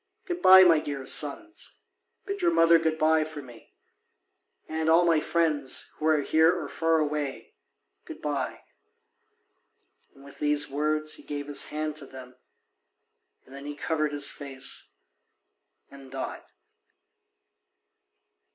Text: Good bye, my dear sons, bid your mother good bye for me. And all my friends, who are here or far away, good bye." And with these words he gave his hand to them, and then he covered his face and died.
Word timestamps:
Good 0.25 0.41
bye, 0.41 0.63
my 0.63 0.79
dear 0.79 1.05
sons, 1.05 1.75
bid 2.25 2.41
your 2.41 2.49
mother 2.51 2.79
good 2.79 2.97
bye 2.97 3.23
for 3.23 3.39
me. 3.43 3.75
And 4.67 4.89
all 4.89 5.05
my 5.05 5.19
friends, 5.19 5.91
who 5.97 6.07
are 6.07 6.21
here 6.23 6.51
or 6.59 6.67
far 6.67 6.97
away, 6.97 7.53
good 8.05 8.19
bye." 8.19 8.63
And 10.15 10.25
with 10.25 10.39
these 10.39 10.67
words 10.71 11.17
he 11.17 11.23
gave 11.23 11.45
his 11.45 11.65
hand 11.65 11.95
to 11.97 12.07
them, 12.07 12.35
and 13.45 13.53
then 13.53 13.67
he 13.67 13.75
covered 13.75 14.11
his 14.11 14.31
face 14.31 14.89
and 15.91 16.09
died. 16.11 16.45